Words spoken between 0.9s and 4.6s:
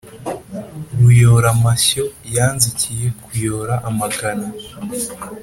ruyoramashyo yanzikiye kuyora amagana.